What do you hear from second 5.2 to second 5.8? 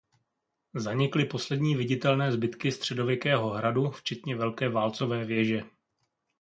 věže.